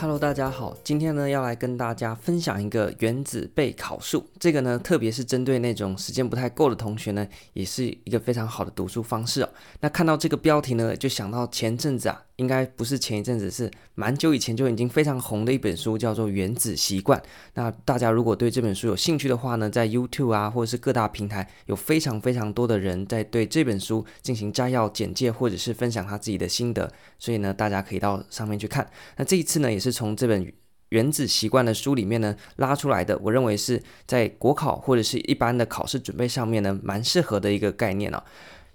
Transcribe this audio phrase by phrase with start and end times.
[0.00, 4.26] Hello，大家好，今天呢要来跟大家分享一个原子备考术。
[4.38, 9.48] 这个呢，特别是针对那种时间不太够的同学呢，也是一个非常好的读书方式哦。
[9.78, 17.18] 那看到这个标题呢，就想到前阵子啊，应该不是前一阵子，是蛮久以前就已经非常红的一本书，叫做《原子习惯》。
[17.52, 28.90] 那大家如果对这本书有兴趣的话呢，在 YouTube 啊，或者是各大平台，有非常非常多的人在对这本书进行摘要简介，或者是分享他自己的心得，所以呢，大家可以到上面去看。
[29.18, 29.90] 那这一次呢，也是。
[29.90, 30.46] 从这本
[30.90, 38.22] 《原子习惯》的书里面呢拉出来的，我认为是在国考或者是一般的考试准备上面呢蛮适合的一个概念哦。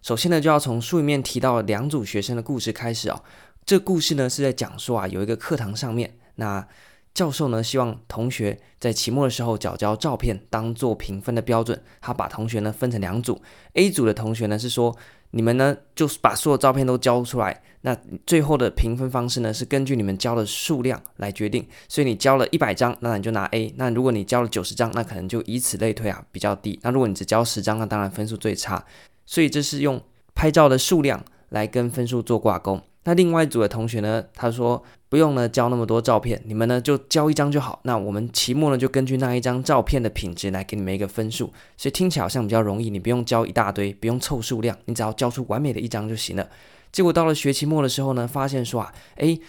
[0.02, 3.24] 首先呢，就要从书里面提到两组学生的故事开始哦。
[3.66, 6.66] 这故事呢是在讲说啊，有一个课堂上面，那
[7.14, 13.42] 教授呢希望同学在期末的时候缴交照片当做评分的标准，他把同学呢分成两组
[13.74, 14.96] ，A 组的同学呢是说。
[15.32, 17.62] 你们呢，就是把所有照片都交出来。
[17.82, 17.94] 那
[18.26, 21.68] 最后的评分方式呢，是根据你们交的数量来决定。
[21.90, 23.74] 所以你交了一百张，那你就拿 A。
[23.76, 26.80] 那如果你交了九十张，那可能就以此类推啊，比较低。
[26.84, 28.86] 那如果你只交十张，那当然分数最差。
[29.26, 30.02] 所以这是用
[30.34, 32.80] 拍照的数量来跟分数做挂钩。
[33.06, 37.80] 那另外一组的同学呢，他说不用呢交那么多照片，你们呢就交一张就好。
[37.84, 41.54] 那我们期末呢就根据那一张照片的品质来给你们一个分数。
[41.78, 46.50] 所以听起来好像比较容易，你不用交一大堆，不用凑数量，你只要交出完美的一张就行了。
[46.92, 49.40] 结果到了学期末的时候呢，发现说啊，诶，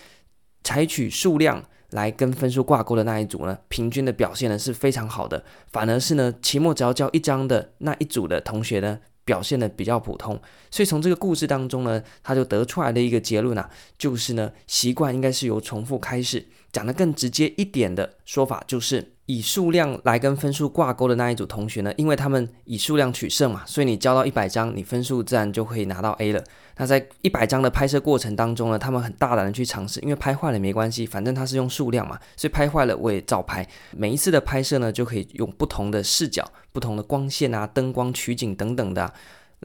[0.62, 8.98] 采取数量来跟分数挂钩的那一组呢，平均的表现呢是非常好的，反而是呢期末只要交一张的那一组的同学呢。
[9.26, 16.46] 表现的比较普通，所以从这个故事当中呢，他就得出来的一个结论啊，就是呢，习惯应该是由重复开始。
[16.72, 26.44] 讲得更直接一点的说法，就是以数量来跟分数挂钩的那一组同学呢，因为他们以数量取胜嘛，所以你交到一百张，你分数自然就可以拿到 A 了。
[26.76, 33.66] 那在一百张的拍摄过程当中呢，他们很大胆的去尝试，因为拍坏了没关系，反正它是用数量嘛，所以拍坏了我也照拍。
[33.96, 39.12] 每一次的拍摄呢，就可以用不同的视角、不同的光线啊、灯光取景等等的。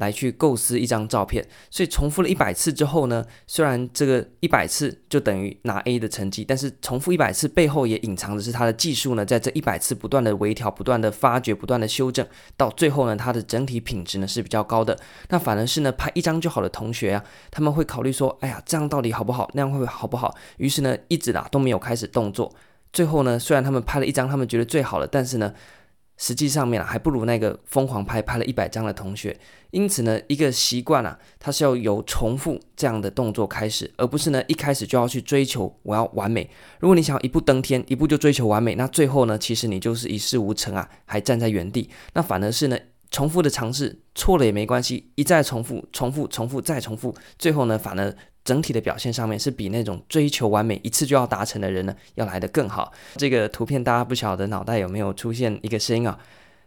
[0.02, 12.26] 来去构思一张照片，所以重复了一百次之后呢，虽然这个一百次就等于拿 A 的成绩，但是重复一百次背后也隐藏的是他的技术呢，在这一百次不断的微调、不断的发掘、不断的修正，
[12.58, 14.98] 到最后呢，它的整体品质呢是比较高的。
[15.30, 19.48] 那反而是呢，拍一张就好的同学啊，他们会考虑说，哎呀，这样到底好不好？
[19.54, 20.36] 那样会不会好不好？
[20.58, 22.52] 于是呢，一直啊都没有开始动作。
[22.92, 25.54] 最后呢，虽然他们拍了一张他们觉得最好的，但是呢。
[26.22, 29.36] 实际上面啊，还不如那个疯狂拍拍了一百张的同学。
[29.72, 36.48] 因此呢，一个习惯啊，它是要由重复这样的动作开始，而不是呢一开始就要去追求我要完美。
[36.80, 41.90] 如果你想要一步登天，一步就追求完美，那最后呢，其实你就是一事无成啊，还站在原地。
[42.14, 42.78] 那反而是呢，
[43.10, 48.16] 重复的尝试，错了也没关系，一再重复，重复，重复，再重复，最后呢，反而。
[48.44, 52.92] 整体的表现上面是比那种追求完美一次就要达成的人呢，要来得更好。
[53.16, 56.18] 这个图片大家不晓得脑袋有没有出现一个声音啊？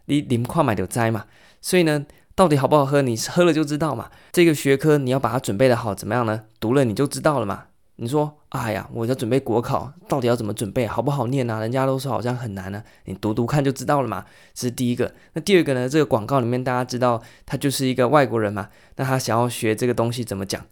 [0.07, 1.25] 你你们快买就摘嘛。
[1.61, 4.11] 所以呢，到底好不好喝，你喝了就知道嘛。
[4.33, 6.43] 这个学科你要把它准备得好，怎么样呢？
[6.61, 7.65] 读了你就知道了嘛。
[7.97, 10.85] 你说，哎呀，我要准备国考，到底要怎么准备？
[10.85, 11.61] 好不好念啊？
[11.61, 14.25] 人家都说好像很难呢，你读读看就知道了嘛。
[14.53, 15.15] 这是第一个。
[15.35, 15.89] 那第二个呢？
[15.89, 18.69] 这个广告里面大家知道，他就是一个外国人嘛。
[18.97, 20.67] 那他想要学这个东西怎么讲？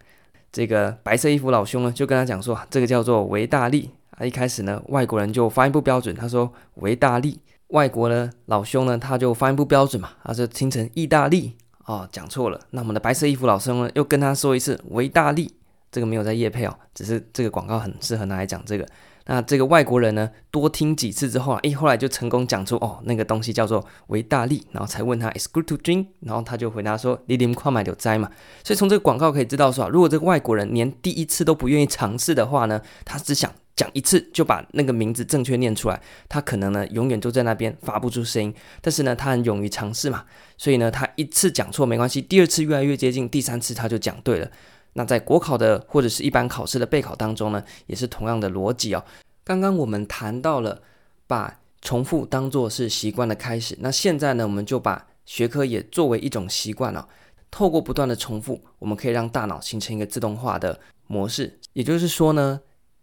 [0.52, 4.24] 这个白色衣服老兄呢，就跟他讲说，这个叫做维大利啊。
[4.24, 7.40] 一开始呢，外国人就发音不标准，他说维大利。
[7.68, 11.54] 外国呢，老兄呢，他就发音不标准嘛，他就听成意大利
[11.86, 12.60] 哦，讲错了。
[12.70, 15.50] 那我们的白色衣服老兄呢，又跟他说一次维大利，
[15.90, 18.86] 这个没有在夜配哦，只是这个广告很适合拿来讲这个。
[19.26, 28.30] 那这个外国人呢，多听几次之后啊，诶，后来就成功讲出哦，那个东西叫做维大利，然后才问他 is good to drink，然后他就回答说你啉看卖就知嘛。
[28.64, 38.52] 所以从这个广告可以知道说啊，如果这个外国人连第一次都不愿意尝试的话呢，他只想讲一次就把那个名字正确念出来，他可能呢永远就在那边发不出声音。
[38.80, 40.24] 但是呢，他很勇于尝试嘛，
[40.58, 44.50] 所以呢，他一次讲错没关系，第二次越来越接近，第三次他就讲对了。
[44.94, 49.04] 那在国考的或者是一般考试的备考当中呢，也是同样的逻辑哦。
[49.44, 50.82] 刚刚我们谈到了
[51.26, 57.08] 把重复当做是习惯的开始，那现在呢，我们就把学科也作为一种习惯了。
[57.50, 61.58] 透过不断的重复，我们可以让大脑形成一个自动化的模式。
[61.74, 62.60] 也就是说呢，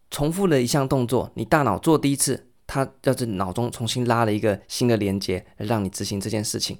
[0.09, 6.77] 重复的一项动作，你大脑做第一次，它要在脑中重新拉了一个新的连接，让你执行这件事情。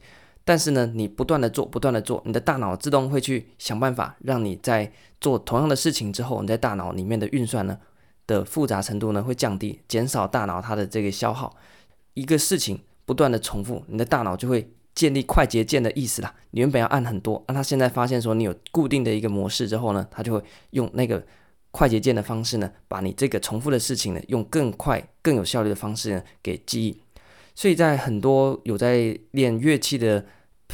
[0.50, 4.92] 但是呢，你不断的做，不断的做，你的大脑自动会去想办法，让你在
[5.22, 7.78] 做同样的事情之后，你在大脑里面的运算呢，
[8.26, 11.56] 的复杂程度呢会降低，减少大脑它的这个消耗。
[12.16, 16.34] 一个事情不断的重复，你的大脑就会建立快捷键的意思啦。
[16.50, 21.24] 你原本要按很多，那它现在发现说你有固定的一个模式之后呢，它就会用那个
[21.70, 27.00] 快捷键的方式呢，把你这个重复的事情呢，用更快、更有效率的方式呢给记忆。
[27.54, 30.26] 所以在很多有在练乐器的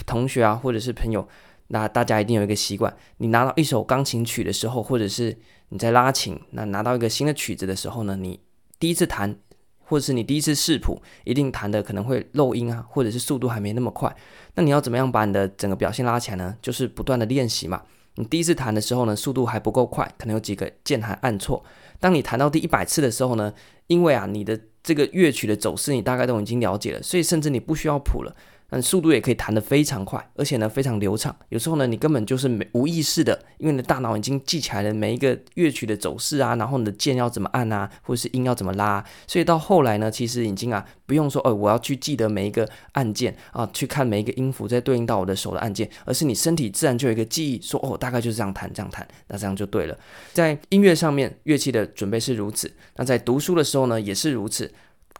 [0.03, 1.27] 同学啊，或者是朋友，
[1.67, 5.37] 那大家一定有一个习惯：你拿到一首钢琴曲的时候，或者是
[5.69, 8.39] 你在拉琴，那拿到一个新的曲子的时候呢，你
[8.79, 9.35] 第一次弹，
[9.79, 14.15] 或者是你第一次视谱，一定弹的可能会漏音啊，或者是速度还没那么快。
[14.55, 16.55] 那你要怎么样把你的整个表现拉起来呢？
[16.61, 17.81] 就是不断的练习嘛。
[18.17, 21.63] 你第一次弹的时候呢，速度还不够快，可能有几个键还按错。
[21.99, 23.53] 当你弹到第一百次的时候呢，
[23.87, 28.33] 因为啊，你的这个乐曲的走势你大概都已经了解了，所以甚至你不需要谱了。
[28.71, 31.33] 嗯，速度也可以弹得非常快，而且呢非常流畅。
[31.49, 39.05] 有时候呢，你根本就是没无意识的，因为你的大脑已经记起来了每一个乐曲的走势啊，然后你的键要怎么按啊，或者是音要怎么拉。
[39.27, 49.97] 所以到后来呢，其实已经啊不用说哦，我要去记得每一个按键啊，去看每一个音符再对应到我的手的按键，而是你身体自然就有一个记忆，说哦，大概就是这样弹这样弹，那这样就对了。
[50.33, 54.73] 在音乐上面，乐器的准备是如此，那在读书的时候呢，也是如此。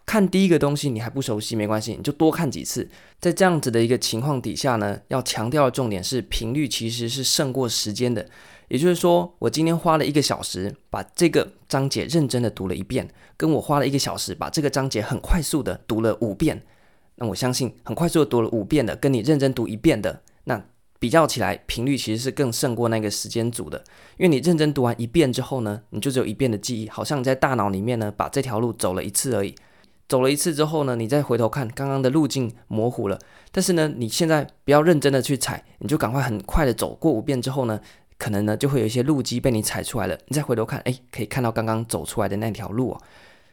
[0.06, 2.88] 看第一个东西你还不熟悉没关系，你就多看几次。
[3.20, 8.24] 在这样子的一个情况底下呢，要强调的重点是频率其实是胜过时间的。
[8.68, 16.62] 也就是说，我今天花了一个小时把这个章节认真的读了一遍，跟我花了一个小时把这个章节很快速的读了五遍，
[17.16, 20.64] 那我相信很快速的读了五遍的，跟你认真读一遍的，那
[20.98, 23.82] 比较起来频率其实是更胜过那个时间组的。
[24.18, 29.54] 因为你认真读完一遍之后呢，你就只有一遍的记忆，好像你在大脑里面呢把这条路走了一次而已。
[30.08, 33.18] 走了一次之后呢，你再回头看刚刚的路径模糊了。
[33.50, 37.80] 但是呢，你现在不要认真的去踩，你就赶快很快的走过五遍之后呢，
[38.18, 40.16] 可能呢就会有一些路基被你踩出来了。
[40.28, 43.00] 你再回头看，哎，可以看到刚刚走出来的那条路哦。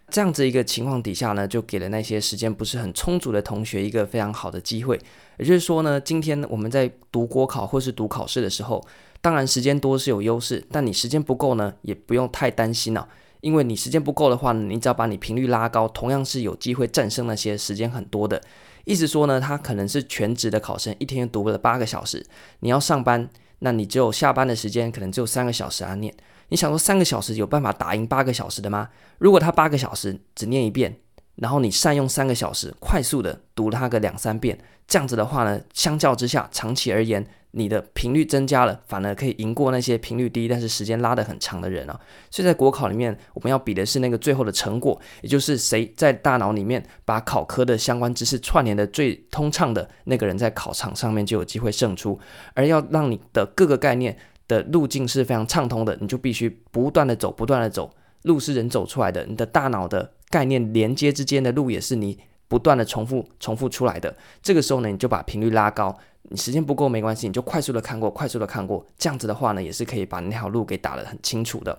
[0.10, 5.00] 这样子一个情况底下呢，就给了那些时间不是很充足的同学一个非常好的机会。
[5.38, 8.86] 也就是说呢，今天我们在读国考或是读考试的时候，
[9.22, 13.08] 当然时间多是有优势，但你时间不够呢，也不用太担心了。
[13.44, 18.42] 因为你时间不够的话呢，你只要把你频率拉高，同样是有机会战胜那些时间很多的。
[18.86, 22.26] 意思说呢，他可能是全职的考生，一天读了八个小时。
[22.62, 23.30] 你要上班，
[23.60, 26.16] 那你只有下班的时间，可能只有三个小时啊念。
[26.48, 28.88] 你想说三个小时有办法打赢八个小时的吗？
[29.18, 30.96] 如果他八个小时只念一遍，
[31.36, 34.58] 然后你善用三个小时，快速的读他个两三遍，
[34.88, 37.28] 这样子的话呢，相较之下，长期而言。
[37.56, 42.00] 你的频率增加了，反而可以赢过那些频率低但是时间拉得很长的人啊。
[42.32, 52.20] 所以在国考里面，我们要比的是那个最后的成果，也就是谁在大脑里面把考科的相关知识串联的最通畅的那个人，在考场上面就有机会胜出。
[52.56, 54.18] 而要让你的各个概念
[54.48, 62.18] 的路径是非常畅通的，你就必须不断的走，不断的走，路是人走出来的，你的大脑的概念连接之间的路也是你
[62.48, 64.16] 不断的重复重复出来的。
[64.42, 65.96] 这个时候呢，你就把频率拉高。
[66.30, 71.78] 你时间不够没关系，你就快速的看过，快速的看过，这样子的话呢，也是可以把那条路给打得很清楚的。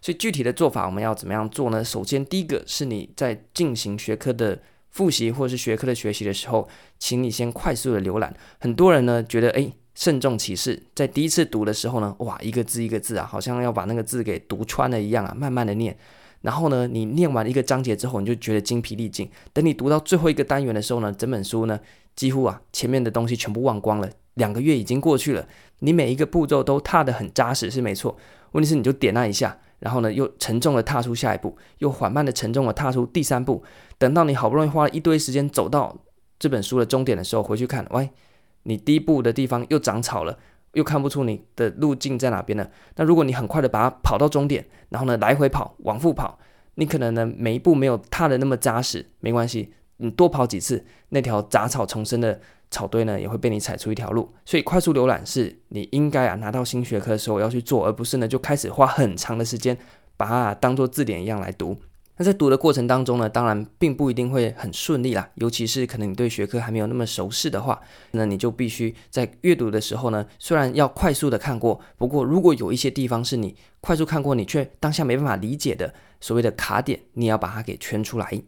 [0.00, 1.82] 所以具体的做法我们要怎么样做呢？
[1.82, 4.60] 首先，第一个是你在进行学科的
[4.90, 6.68] 复习或是学科的学习的时候，
[6.98, 8.34] 请你先快速的浏览。
[8.58, 15.96] 很多人呢觉得，诶，慎重其事，在第一次读的时候呢，哇，一个字一个字啊，好像要把那个字给读穿了一样啊，慢慢的念。
[16.44, 19.26] 然后呢，你念完一个章节之后，你就觉得精疲力尽。
[19.54, 21.80] 等你读到最后一个单元的时候呢，整本书呢，
[22.14, 24.10] 几乎啊前面的东西全部忘光了。
[24.34, 25.48] 两个月已经过去了，
[25.78, 28.14] 你每一个步骤都踏得很扎实是没错。
[28.52, 33.64] 问题是你就点那一下，然后呢又沉重的踏出下一步，又缓慢的沉重的踏出第三步。
[33.96, 35.96] 等到你好不容易花了一堆时间走到
[36.38, 38.10] 这本书的终点的时候，回去看，喂，
[38.64, 40.38] 你第一步的地方又长草了。
[40.74, 42.70] 又看不出你的路径在哪边了。
[42.96, 46.38] 那如果你很快的把它跑到终点，然后呢来回跑，往复跑，
[46.74, 52.40] 你可能呢每一步没有踏的那么扎实，没关系，你多跑几次，那条杂草丛生的
[52.70, 54.32] 草堆呢也会被你踩出一条路。
[54.44, 59.76] 所以快速浏览是你应该啊拿到新学科的时候要去做，而不是呢就开始花很长的时间
[60.16, 61.76] 把它当做字典一样来读。
[62.16, 67.80] 那在读的过程当中呢，当然并不一定会很顺利啦，尤其是可能你对学科还没有那么熟悉的话，
[68.12, 78.42] 那你就必须在阅读的时候呢，虽然要快速的看过，不过如果有一些地方是你快速看过，你却当下没办法理解的所谓的卡点，你要把它给圈出来。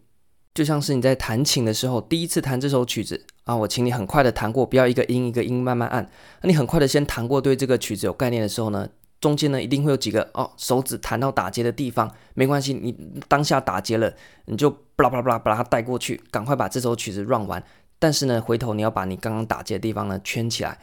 [0.55, 6.09] 就像是你在弹琴的时候，第一次弹这首曲子啊，我请你很快的弹过，不要一个音一个音慢慢按，
[6.41, 8.89] 那你很快的先弹过，对这个曲子有概念的时候呢，
[9.27, 14.15] 中间呢，一定会有几个哦，手指弹到打结的地方，没关系，你当下打结了，
[14.45, 17.61] 你就巴拉巴拉巴拉把它带过去，赶快把这首曲子 run 完。
[17.99, 20.79] 但是呢，回头你要把你刚刚打结的地方呢圈起来，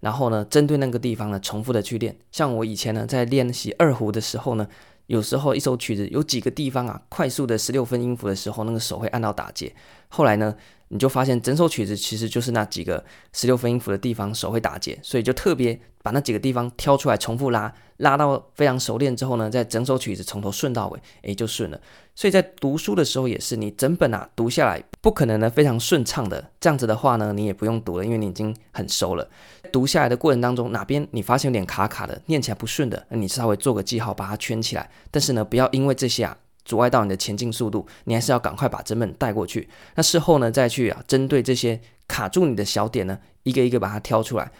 [0.00, 2.14] 然后呢，针对那个地方呢，重复的去练。
[2.30, 4.68] 像我以前呢，在练习二胡的时候呢，
[5.06, 9.74] 有时候一首曲子有几个地方啊，快速的十六分音符的时候，那个手会按到打结。
[10.08, 10.54] 后来呢，
[10.88, 21.80] 你就发现整首曲子其实就是那几个十六分音符的地方手会打结，所以就特别把那几个地方挑出来重复拉，拉到非常熟练之后呢，再整首曲子从头顺到尾，诶，就顺了。
[22.14, 29.28] 所以在读书的时候也是，你整本啊读下来不可能呢非常顺畅的，这样子的话呢，你也不用读了，因为你已经很熟了。
[29.72, 34.88] 读下来的过程当中，哪边你发现有点卡卡的，念起来不顺的，你稍微做个记号，把它圈起来。
[35.10, 36.36] 但是呢，不要因为这些啊。
[36.66, 39.66] 阻碍到你的前进速度，你还是要赶快把整本带过去。
[39.94, 44.50] 那事后呢，再去啊，针对这些卡住你的小点呢，一个一个把它挑出来，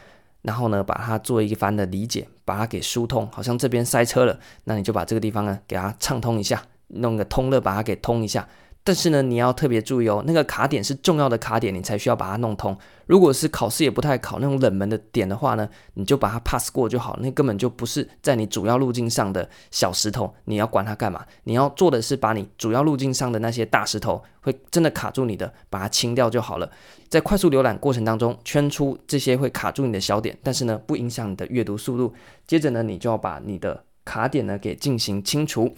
[0.42, 3.28] 然后呢，把它做一番的理解，把它给疏通。
[3.30, 8.48] 好像这边塞车了，那你就把这个地方呢，给它畅通一下，弄个通乐，把它给通一下。
[8.86, 12.78] 但是呢，你要特别注意哦，那个卡点是重要的卡点，你才需要把它弄通。
[13.06, 21.26] 如果是考试也不太考那种冷门的点的话呢，你就把它 pass 过就好，那根本就不是在你主要路径上的小石头，你要管它干嘛？
[21.42, 26.70] 你要做的是把你主要路径上的那些大石头会真的卡住你的，把它清掉就好了。
[27.08, 32.14] 在快速浏览过程当中，圈出这些会卡住你的小点，但是呢，不影响你的阅读速度。
[32.46, 35.74] 接着呢，你就要把你的卡点呢给进行清除。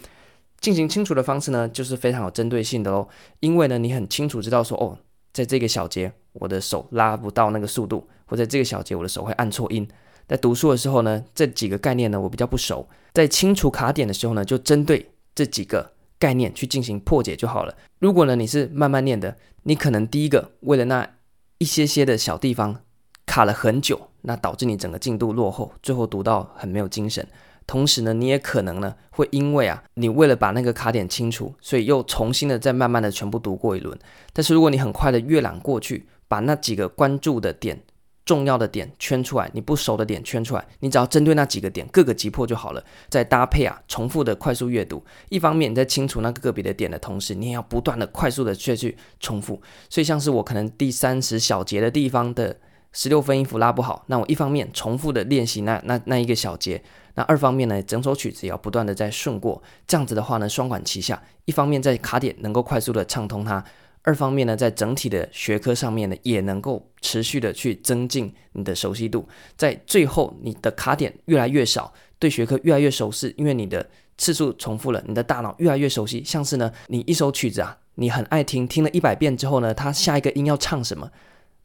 [0.59, 3.07] 进行清除的方式呢，就是非常有针对性的喽。
[3.39, 4.97] 因为呢，你很清楚知道说，哦，
[5.33, 9.87] 在这个小节我的手拉不到那个速度，或者这个小节我的手会按错音。
[10.27, 17.75] 在读书的时候呢，这几个概念呢我比较不熟，在清除卡点的时候呢，就针对这几个概念去进行破解就好了。
[17.99, 21.09] 如果呢你是慢慢念的，你可能第一个为了那
[21.57, 22.81] 一些些的小地方
[23.25, 27.27] 卡了很久，那导致你整个进度落后，最后读到很没有精神。
[27.69, 33.95] 同时呢，你也可能呢会因为啊，你为了把那个卡点清除，所以又重新的再慢慢的全部读过一轮。
[34.33, 37.79] 但是如果你很快的阅览过去，把那几个关注的点、
[38.25, 42.83] 重要的点圈出来，你不熟的点圈出来，你只要针对那几个点各个击破就好了。
[43.07, 49.61] 再搭配啊，重复的快速阅读，一方面你在清除那个个别的点的同时，你也要不断的快速的去去重复。
[49.91, 52.57] 所以像是我可能第三十小节的地方的
[52.93, 56.81] 十六分音符拉不好，那我一方面重复的练习那那那一个小节。
[57.19, 63.61] 那二方面呢，整首曲子也要不断的在顺过，这样子的话呢，双管齐下，一方面在卡点能够快速的畅通它，
[64.03, 73.85] 二方面呢，在整体的学科上面呢，也能够持续的去增进你的熟悉度，在最后你的卡点越来越少，对学科越来越熟悉，因为你的
[74.17, 81.11] 次数重复了，你的大脑越来越熟悉，像是呢，你一首曲子啊，你很爱听，听了一百遍之后呢，它下一个音要唱什么，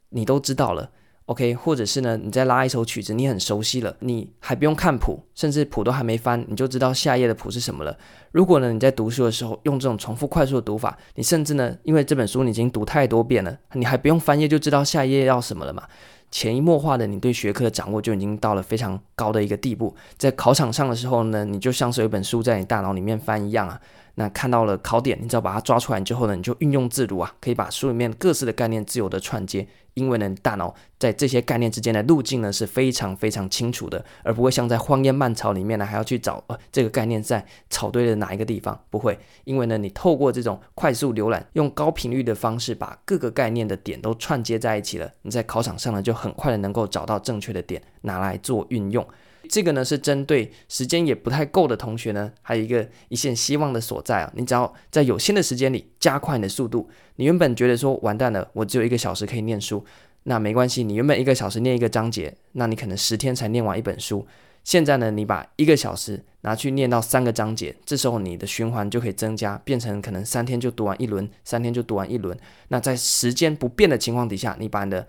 [0.09, 0.91] 你都知道了。
[1.25, 7.97] OK，或者是呢，你在拉一首曲子，你很熟悉了，你还不用看谱，甚至谱都还没翻，你就知道下一页的谱是什么了。
[8.31, 15.83] 如果呢，你在读书的时候用这种重复快速的读法，你甚至呢，因为这本书你已经读太多遍了，你还不用翻页就知道下一页要什么了嘛？
[16.29, 19.95] 潜移默化的，你对学科的掌握就已经到了非常高的一个地步。
[20.17, 23.81] 在考场上的时候呢，你就像是有一本书在你大脑里面翻一样啊。
[24.15, 29.67] 那看到了考点，你只要把它抓出来之后呢，你就运用自如啊，可以把书里面各式的概念自由的串接。
[29.93, 39.17] 因为呢，大脑在这些概念之间的路径呢是非常非常清楚的，而不会像在荒烟蔓草里面呢还要去找呃这个概念在草堆的哪一个地方，不会。
[39.45, 49.05] 因为呢，你透过这种快速浏览，用高频率的方式把各个概念的点都串接在一起了，你在考场上呢就很快的能够找到正确的点拿来做运用。
[49.45, 54.31] 这个呢是针对时间也不太够的同学呢，还有一个一线希望的所在啊。
[54.35, 59.85] 你只要在有限的时间里加快你的速度，你原本觉得说完蛋了，我只有一个小时可以念书，
[60.23, 64.27] 那没关系，你原本一个小时念一个章节，那你可能十天才念完一本书。
[64.63, 72.35] 现在呢，你把一个小时拿去念到三个章节，这时候你的循环就可以增加，变成可能三天就读完一轮，三天就读完一轮。
[72.69, 75.07] 那在时间不变的情况底下，你把你的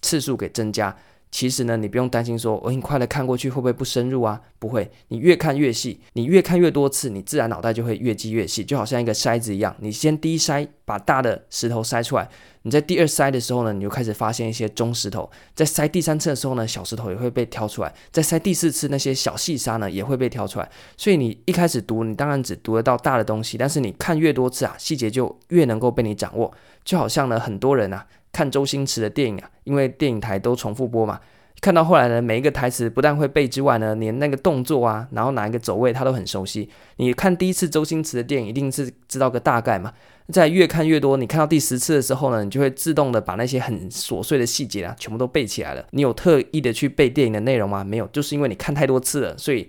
[0.00, 0.96] 次数给增加。
[1.30, 4.40] 其实呢，你不用担心说，我很快的看过去会不会不深入啊？
[4.58, 9.74] 不会，你越看越细，你越看越多次，你自然脑袋就会越记越细，就好像一个筛子一样。
[9.80, 12.26] 你先第一筛把大的石头筛出来，
[12.62, 15.30] 你在第二筛的时候呢，你就开始发现一些中石头。
[15.54, 17.94] 在筛第三次的时候呢，小石头也会被挑出来。
[18.10, 20.68] 在筛第四次，那些小细沙呢也会被挑出来。
[20.96, 26.50] 所以你一开始读，你当然只读得到大的东西，但是你看越多次啊，细节就越能够被你掌握。
[26.82, 28.06] 就好像呢，很多人啊。
[28.36, 31.18] 看周星驰的电影啊，因为电影台都重复播嘛，
[31.62, 36.68] 看到后来呢，每一个台词不但会背之外呢，连那个动作啊，然后哪一个走位他都很熟悉。
[36.96, 39.90] 你看第一次周星驰的电影，一定是知道个大概嘛。
[40.28, 45.82] 在越看越多，你看到第十次的时候呢，你就会自动的把那些很琐碎的细节啊，全部都背起来了。
[45.92, 47.82] 你有特意的去背电影的内容吗？
[47.82, 49.66] 没有，就是因为你看太多次了，所以。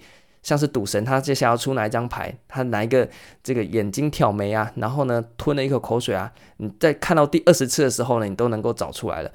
[0.47, 3.05] 像是赌神，他接下来要出哪一张牌，他哪一个
[3.43, 9.31] 这个眼睛挑眉啊，然后呢吞了一口口水啊，你在看到第二十次的时候呢，你都能够找出来了。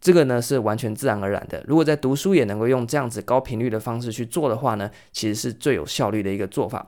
[0.00, 1.60] 这个呢是完全自然而然的。
[1.66, 6.86] 如果在读书也能够用这样子高频率的方式去做的话呢，其实是最有效率的一个做法。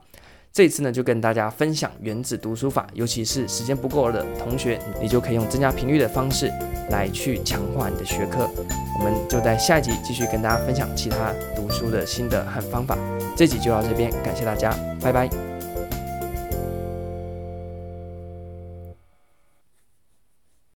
[0.55, 6.49] 这次呢，就跟大家分享原子读书法，尤其是时间不够的同学，你就可以用增加频率的方式
[6.89, 8.49] 来去强化你的学科。
[8.97, 12.97] 我们就在下一集继续跟大家分享其他读书的心得和方法。
[13.35, 15.54] 这集就到这边，感谢大家，拜拜。